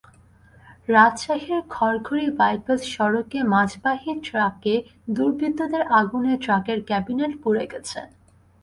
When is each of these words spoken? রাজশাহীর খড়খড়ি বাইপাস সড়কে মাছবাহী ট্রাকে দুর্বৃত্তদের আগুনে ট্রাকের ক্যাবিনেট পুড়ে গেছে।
রাজশাহীর 0.87 1.61
খড়খড়ি 1.69 2.27
বাইপাস 2.39 2.81
সড়কে 2.93 3.39
মাছবাহী 3.53 4.11
ট্রাকে 4.25 4.75
দুর্বৃত্তদের 5.09 5.83
আগুনে 5.99 6.33
ট্রাকের 6.43 6.79
ক্যাবিনেট 6.89 7.31
পুড়ে 7.43 7.63
গেছে। 7.71 7.99